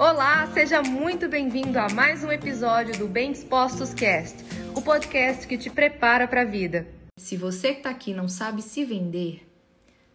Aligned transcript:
Olá, 0.00 0.50
seja 0.54 0.80
muito 0.82 1.28
bem-vindo 1.28 1.78
a 1.78 1.86
mais 1.90 2.24
um 2.24 2.32
episódio 2.32 2.98
do 2.98 3.06
Bem 3.06 3.32
Dispostos 3.32 3.92
Cast, 3.92 4.34
o 4.74 4.80
podcast 4.80 5.46
que 5.46 5.58
te 5.58 5.68
prepara 5.68 6.26
para 6.26 6.40
a 6.40 6.44
vida. 6.46 6.88
Se 7.18 7.36
você 7.36 7.74
que 7.74 7.80
está 7.80 7.90
aqui 7.90 8.14
não 8.14 8.26
sabe 8.26 8.62
se 8.62 8.82
vender, 8.82 9.46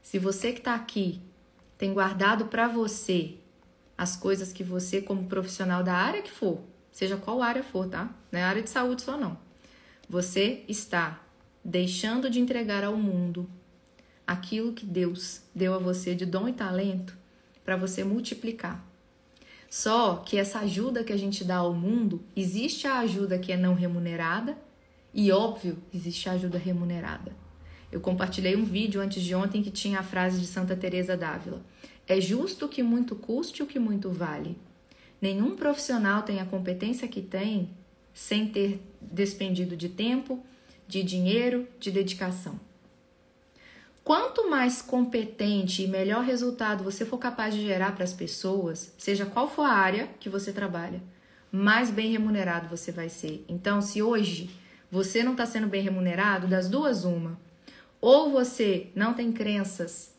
se 0.01 0.17
você 0.17 0.51
que 0.51 0.57
está 0.57 0.73
aqui 0.73 1.21
tem 1.77 1.93
guardado 1.93 2.47
para 2.47 2.67
você 2.67 3.35
as 3.95 4.15
coisas 4.15 4.51
que 4.51 4.63
você, 4.63 5.03
como 5.03 5.27
profissional 5.27 5.83
da 5.83 5.93
área 5.93 6.23
que 6.23 6.31
for, 6.31 6.63
seja 6.91 7.15
qual 7.15 7.43
área 7.43 7.61
for, 7.61 7.87
tá? 7.87 8.09
Não 8.31 8.39
é 8.39 8.43
área 8.43 8.63
de 8.63 8.71
saúde 8.71 9.03
só 9.03 9.15
não. 9.15 9.37
Você 10.09 10.63
está 10.67 11.21
deixando 11.63 12.27
de 12.27 12.39
entregar 12.39 12.83
ao 12.83 12.97
mundo 12.97 13.47
aquilo 14.25 14.73
que 14.73 14.83
Deus 14.83 15.43
deu 15.53 15.75
a 15.75 15.77
você 15.77 16.15
de 16.15 16.25
dom 16.25 16.47
e 16.49 16.53
talento 16.53 17.15
para 17.63 17.77
você 17.77 18.03
multiplicar. 18.03 18.94
Só 19.75 20.23
que 20.25 20.37
essa 20.37 20.59
ajuda 20.59 21.03
que 21.03 21.11
a 21.11 21.17
gente 21.17 21.43
dá 21.43 21.57
ao 21.57 21.73
mundo, 21.73 22.23
existe 22.33 22.87
a 22.87 22.99
ajuda 22.99 23.37
que 23.37 23.51
é 23.51 23.57
não 23.57 23.73
remunerada 23.73 24.57
e, 25.13 25.33
óbvio, 25.33 25.77
existe 25.93 26.29
a 26.29 26.31
ajuda 26.31 26.57
remunerada. 26.57 27.35
Eu 27.91 27.99
compartilhei 27.99 28.55
um 28.55 28.63
vídeo 28.63 29.01
antes 29.01 29.21
de 29.21 29.35
ontem 29.35 29.61
que 29.61 29.69
tinha 29.69 29.99
a 29.99 30.03
frase 30.03 30.39
de 30.39 30.47
Santa 30.47 30.77
Teresa 30.77 31.17
d'Ávila: 31.17 31.61
É 32.07 32.21
justo 32.21 32.69
que 32.69 32.81
muito 32.81 33.17
custe 33.17 33.63
o 33.63 33.67
que 33.67 33.77
muito 33.77 34.09
vale. 34.09 34.57
Nenhum 35.21 35.57
profissional 35.57 36.23
tem 36.23 36.39
a 36.39 36.45
competência 36.45 37.05
que 37.05 37.21
tem 37.21 37.69
sem 38.13 38.47
ter 38.47 38.81
despendido 39.01 39.75
de 39.75 39.89
tempo, 39.89 40.41
de 40.87 41.03
dinheiro, 41.03 41.67
de 41.81 41.91
dedicação. 41.91 42.57
Quanto 44.05 44.47
mais 44.47 44.83
competente 44.83 45.81
e 45.81 45.87
melhor 45.87 46.23
resultado 46.23 46.83
você 46.83 47.03
for 47.03 47.17
capaz 47.17 47.55
de 47.55 47.63
gerar 47.63 47.95
para 47.95 48.03
as 48.03 48.13
pessoas, 48.13 48.93
seja 48.99 49.25
qual 49.25 49.49
for 49.49 49.63
a 49.63 49.73
área 49.73 50.07
que 50.19 50.29
você 50.29 50.53
trabalha, 50.53 51.01
mais 51.51 51.89
bem 51.89 52.11
remunerado 52.11 52.69
você 52.69 52.91
vai 52.91 53.09
ser. 53.09 53.43
Então, 53.49 53.81
se 53.81 54.03
hoje 54.03 54.51
você 54.91 55.23
não 55.23 55.31
está 55.31 55.47
sendo 55.47 55.65
bem 55.65 55.81
remunerado, 55.81 56.45
das 56.45 56.69
duas, 56.69 57.03
uma. 57.03 57.35
Ou 57.99 58.31
você 58.31 58.91
não 58.93 59.15
tem 59.15 59.31
crenças 59.31 60.13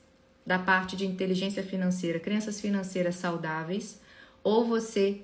da 0.44 0.58
parte 0.58 0.96
de 0.96 1.06
inteligência 1.06 1.62
financeira, 1.62 2.18
crenças 2.18 2.60
financeiras 2.60 3.14
saudáveis, 3.14 4.00
ou 4.42 4.64
você 4.64 5.20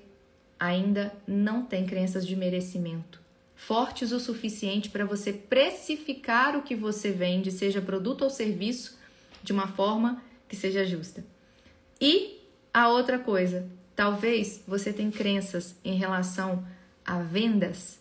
ainda 0.57 1.13
não 1.27 1.65
tem 1.65 1.85
crenças 1.85 2.25
de 2.25 2.33
merecimento 2.33 3.22
fortes 3.65 4.11
o 4.11 4.19
suficiente 4.19 4.89
para 4.89 5.05
você 5.05 5.31
precificar 5.31 6.57
o 6.57 6.63
que 6.63 6.75
você 6.75 7.11
vende, 7.11 7.49
seja 7.49 7.81
produto 7.81 8.23
ou 8.23 8.29
serviço, 8.29 8.97
de 9.41 9.53
uma 9.53 9.67
forma 9.67 10.21
que 10.49 10.55
seja 10.55 10.85
justa. 10.85 11.23
E 11.99 12.41
a 12.73 12.89
outra 12.89 13.17
coisa, 13.17 13.65
talvez 13.95 14.61
você 14.67 14.91
tenha 14.91 15.11
crenças 15.11 15.75
em 15.83 15.95
relação 15.95 16.65
a 17.05 17.19
vendas, 17.19 17.99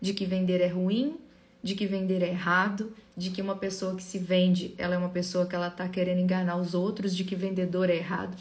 de 0.00 0.12
que 0.12 0.26
vender 0.26 0.60
é 0.60 0.66
ruim, 0.66 1.16
de 1.62 1.76
que 1.76 1.86
vender 1.86 2.20
é 2.20 2.28
errado, 2.28 2.92
de 3.16 3.30
que 3.30 3.40
uma 3.40 3.54
pessoa 3.54 3.94
que 3.94 4.02
se 4.02 4.18
vende, 4.18 4.74
ela 4.76 4.96
é 4.96 4.98
uma 4.98 5.08
pessoa 5.08 5.46
que 5.46 5.54
ela 5.54 5.68
está 5.68 5.88
querendo 5.88 6.20
enganar 6.20 6.56
os 6.56 6.74
outros, 6.74 7.14
de 7.14 7.22
que 7.22 7.36
vendedor 7.36 7.88
é 7.88 7.96
errado. 7.96 8.36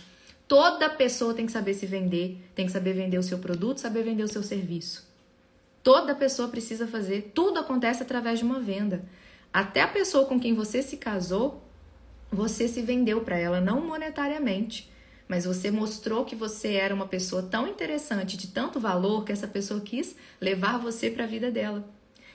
Toda 0.47 0.89
pessoa 0.89 1.35
tem 1.35 1.45
que 1.45 1.51
saber 1.51 1.75
se 1.75 1.85
vender, 1.85 2.43
tem 2.55 2.65
que 2.65 2.71
saber 2.71 2.93
vender 2.93 3.19
o 3.19 3.23
seu 3.23 3.37
produto, 3.37 3.79
saber 3.79 4.03
vender 4.03 4.23
o 4.23 4.27
seu 4.27 4.41
serviço. 4.41 5.12
Toda 5.83 6.15
pessoa 6.15 6.47
precisa 6.47 6.87
fazer, 6.87 7.33
tudo 7.35 7.59
acontece 7.59 8.01
através 8.01 8.39
de 8.39 8.45
uma 8.45 8.61
venda. 8.61 9.03
Até 9.51 9.81
a 9.81 9.87
pessoa 9.87 10.25
com 10.25 10.39
quem 10.39 10.55
você 10.55 10.81
se 10.81 10.95
casou, 10.95 11.61
você 12.31 12.69
se 12.69 12.81
vendeu 12.81 13.19
para 13.19 13.37
ela, 13.37 13.59
não 13.59 13.85
monetariamente, 13.85 14.89
mas 15.27 15.43
você 15.43 15.69
mostrou 15.69 16.23
que 16.23 16.37
você 16.37 16.75
era 16.75 16.95
uma 16.95 17.05
pessoa 17.05 17.43
tão 17.43 17.67
interessante, 17.67 18.37
de 18.37 18.47
tanto 18.47 18.79
valor, 18.79 19.25
que 19.25 19.33
essa 19.33 19.45
pessoa 19.45 19.81
quis 19.81 20.15
levar 20.39 20.79
você 20.79 21.09
para 21.11 21.25
a 21.25 21.27
vida 21.27 21.51
dela. 21.51 21.85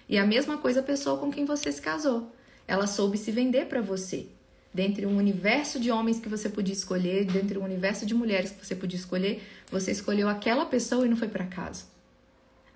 E 0.07 0.19
a 0.19 0.27
mesma 0.27 0.59
coisa 0.59 0.81
a 0.81 0.83
pessoa 0.83 1.19
com 1.19 1.31
quem 1.31 1.47
você 1.47 1.73
se 1.73 1.81
casou. 1.81 2.31
Ela 2.67 2.87
soube 2.87 3.17
se 3.17 3.33
vender 3.33 3.67
para 3.67 3.81
você. 3.81 4.27
Dentre 4.75 5.07
um 5.07 5.17
universo 5.17 5.81
de 5.81 5.91
homens 5.91 6.21
que 6.21 6.29
você 6.29 6.51
podia 6.51 6.75
escolher, 6.75 7.25
dentre 7.25 7.59
um 7.59 7.65
universo 7.65 8.05
de 8.05 8.15
mulheres 8.15 8.51
que 8.51 8.65
você 8.65 8.77
podia 8.77 8.99
escolher, 8.99 9.43
você 9.71 9.91
escolheu 9.91 10.29
aquela 10.29 10.67
pessoa 10.67 11.07
e 11.07 11.09
não 11.09 11.17
foi 11.17 11.29
para 11.29 11.47
casa 11.47 11.98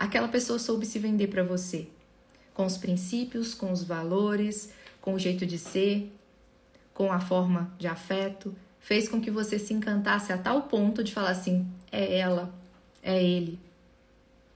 aquela 0.02 0.26
pessoa 0.26 0.58
soube 0.58 0.84
se 0.84 0.98
vender 0.98 1.28
para 1.28 1.44
você, 1.44 1.86
com 2.52 2.66
os 2.66 2.76
princípios, 2.76 3.54
com 3.54 3.70
os 3.70 3.84
valores, 3.84 4.70
com 5.00 5.14
o 5.14 5.18
jeito 5.18 5.46
de 5.46 5.56
ser, 5.56 6.12
com 6.92 7.12
a 7.12 7.20
forma 7.20 7.72
de 7.78 7.86
afeto, 7.86 8.52
fez 8.80 9.08
com 9.08 9.20
que 9.20 9.30
você 9.30 9.60
se 9.60 9.72
encantasse 9.72 10.32
a 10.32 10.38
tal 10.38 10.62
ponto 10.62 11.04
de 11.04 11.12
falar 11.12 11.30
assim: 11.30 11.64
é 11.92 12.18
ela, 12.18 12.52
é 13.00 13.22
ele. 13.22 13.60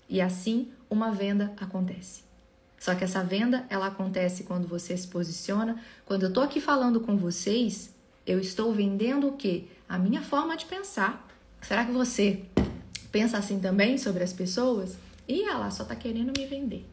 E 0.08 0.20
assim 0.20 0.68
uma 0.90 1.12
venda 1.12 1.52
acontece. 1.56 2.24
Só 2.76 2.96
que 2.96 3.04
essa 3.04 3.22
venda 3.22 3.64
ela 3.70 3.86
acontece 3.86 4.42
quando 4.42 4.66
você 4.66 4.96
se 4.96 5.06
posiciona. 5.06 5.80
Quando 6.04 6.24
eu 6.24 6.32
tô 6.32 6.40
aqui 6.40 6.60
falando 6.60 7.00
com 7.00 7.16
vocês, 7.16 7.94
eu 8.26 8.40
estou 8.40 8.72
vendendo 8.72 9.28
o 9.28 9.36
quê? 9.36 9.64
A 9.88 9.96
minha 9.96 10.22
forma 10.22 10.56
de 10.56 10.66
pensar. 10.66 11.24
Será 11.62 11.84
que 11.84 11.92
você 11.92 12.44
pensa 13.12 13.38
assim 13.38 13.60
também 13.60 13.96
sobre 13.96 14.24
as 14.24 14.32
pessoas? 14.32 15.05
Ih, 15.28 15.42
ela 15.42 15.70
só 15.70 15.84
tá 15.84 15.96
querendo 15.96 16.32
me 16.38 16.46
vender. 16.46 16.86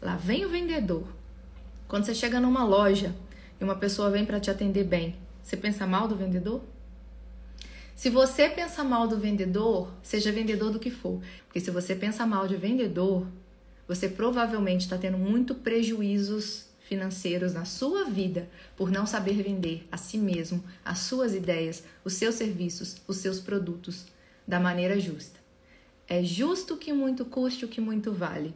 Lá 0.00 0.16
vem 0.16 0.44
o 0.44 0.48
vendedor. 0.48 1.06
Quando 1.88 2.04
você 2.04 2.14
chega 2.14 2.40
numa 2.40 2.64
loja 2.64 3.14
e 3.60 3.64
uma 3.64 3.76
pessoa 3.76 4.10
vem 4.10 4.24
para 4.24 4.40
te 4.40 4.50
atender 4.50 4.84
bem, 4.84 5.16
você 5.42 5.56
pensa 5.56 5.86
mal 5.86 6.08
do 6.08 6.16
vendedor? 6.16 6.62
Se 7.94 8.10
você 8.10 8.48
pensa 8.48 8.82
mal 8.82 9.06
do 9.06 9.18
vendedor, 9.18 9.92
seja 10.02 10.32
vendedor 10.32 10.70
do 10.70 10.80
que 10.80 10.90
for, 10.90 11.20
porque 11.46 11.60
se 11.60 11.70
você 11.70 11.94
pensa 11.94 12.26
mal 12.26 12.48
de 12.48 12.56
vendedor, 12.56 13.26
você 13.86 14.08
provavelmente 14.08 14.82
está 14.82 14.98
tendo 14.98 15.18
muito 15.18 15.54
prejuízos 15.54 16.66
financeiros 16.80 17.52
na 17.54 17.64
sua 17.64 18.04
vida 18.04 18.48
por 18.76 18.90
não 18.90 19.06
saber 19.06 19.42
vender 19.42 19.86
a 19.90 19.96
si 19.96 20.18
mesmo, 20.18 20.62
as 20.84 20.98
suas 21.00 21.34
ideias, 21.34 21.84
os 22.04 22.14
seus 22.14 22.34
serviços, 22.34 22.96
os 23.06 23.18
seus 23.18 23.38
produtos 23.38 24.06
da 24.46 24.58
maneira 24.58 24.98
justa. 24.98 25.41
É 26.08 26.22
justo 26.22 26.76
que 26.76 26.92
muito 26.92 27.24
custe 27.24 27.64
o 27.64 27.68
que 27.68 27.80
muito 27.80 28.12
vale. 28.12 28.54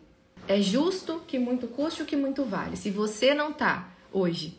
É 0.48 0.60
justo 0.60 1.20
que 1.26 1.38
muito 1.38 1.66
custe 1.66 2.02
o 2.02 2.06
que 2.06 2.16
muito 2.16 2.44
vale. 2.44 2.76
Se 2.76 2.90
você 2.90 3.34
não 3.34 3.52
tá 3.52 3.92
hoje 4.12 4.58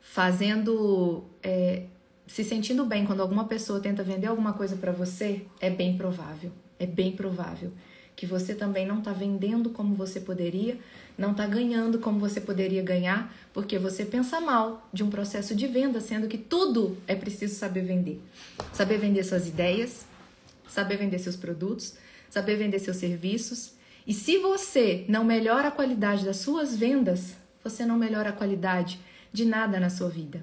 fazendo, 0.00 1.24
é, 1.42 1.84
se 2.26 2.42
sentindo 2.42 2.84
bem 2.84 3.04
quando 3.04 3.20
alguma 3.20 3.44
pessoa 3.44 3.80
tenta 3.80 4.02
vender 4.02 4.26
alguma 4.26 4.52
coisa 4.52 4.76
para 4.76 4.92
você, 4.92 5.46
é 5.60 5.70
bem 5.70 5.96
provável. 5.96 6.50
É 6.78 6.86
bem 6.86 7.12
provável 7.12 7.72
que 8.14 8.26
você 8.26 8.54
também 8.54 8.86
não 8.86 8.98
está 8.98 9.12
vendendo 9.12 9.70
como 9.70 9.94
você 9.94 10.20
poderia, 10.20 10.78
não 11.16 11.32
está 11.32 11.46
ganhando 11.46 11.98
como 11.98 12.18
você 12.18 12.40
poderia 12.40 12.82
ganhar, 12.82 13.34
porque 13.52 13.78
você 13.78 14.04
pensa 14.04 14.40
mal 14.40 14.88
de 14.92 15.02
um 15.02 15.10
processo 15.10 15.54
de 15.54 15.66
venda, 15.66 16.00
sendo 16.00 16.28
que 16.28 16.38
tudo 16.38 16.96
é 17.06 17.14
preciso 17.14 17.54
saber 17.54 17.82
vender. 17.82 18.20
Saber 18.72 18.98
vender 18.98 19.24
suas 19.24 19.48
ideias, 19.48 20.06
saber 20.72 20.96
vender 20.96 21.18
seus 21.18 21.36
produtos, 21.36 21.94
saber 22.28 22.56
vender 22.56 22.78
seus 22.78 22.96
serviços. 22.96 23.74
E 24.06 24.12
se 24.12 24.38
você 24.38 25.04
não 25.08 25.24
melhora 25.24 25.68
a 25.68 25.70
qualidade 25.70 26.24
das 26.24 26.38
suas 26.38 26.76
vendas, 26.76 27.34
você 27.62 27.84
não 27.84 27.96
melhora 27.96 28.30
a 28.30 28.32
qualidade 28.32 28.98
de 29.32 29.44
nada 29.44 29.78
na 29.78 29.90
sua 29.90 30.08
vida. 30.08 30.42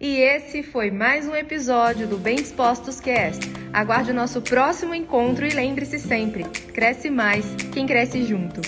E 0.00 0.16
esse 0.16 0.62
foi 0.62 0.90
mais 0.90 1.28
um 1.28 1.34
episódio 1.34 2.06
do 2.06 2.16
Bem 2.16 2.36
Dispostos 2.36 3.00
Cast. 3.00 3.44
Aguarde 3.72 4.12
o 4.12 4.14
nosso 4.14 4.40
próximo 4.40 4.94
encontro 4.94 5.46
e 5.46 5.50
lembre-se 5.50 5.98
sempre: 5.98 6.44
cresce 6.72 7.10
mais 7.10 7.44
quem 7.72 7.86
cresce 7.86 8.24
junto. 8.24 8.60